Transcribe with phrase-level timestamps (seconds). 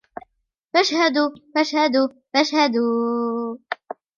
[0.73, 1.25] فاشهدوا...
[1.53, 2.03] فاشهدوا...
[2.33, 3.57] فاشهدوا...